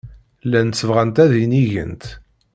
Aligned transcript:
Llant 0.45 0.85
bɣant 0.87 1.21
ad 1.23 1.31
inigent. 1.43 2.03